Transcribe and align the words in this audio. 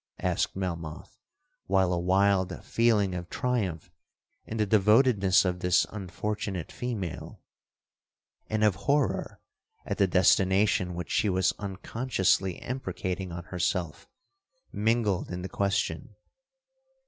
asked 0.23 0.55
Melmoth, 0.55 1.19
while 1.67 1.93
a 1.93 1.99
wild 1.99 2.65
feeling 2.65 3.13
of 3.13 3.29
triumph 3.29 3.91
in 4.47 4.57
the 4.57 4.65
devotedness 4.65 5.45
of 5.45 5.59
this 5.59 5.85
unfortunate 5.91 6.71
female, 6.71 7.39
and 8.49 8.63
of 8.63 8.73
horror 8.89 9.39
at 9.85 9.99
the 9.99 10.07
destination 10.07 10.95
which 10.95 11.11
she 11.11 11.29
was 11.29 11.53
unconsciously 11.59 12.53
imprecating 12.63 13.31
on 13.31 13.43
herself, 13.43 14.07
mingled 14.71 15.29
in 15.29 15.43
the 15.43 15.47
question. 15.49 16.15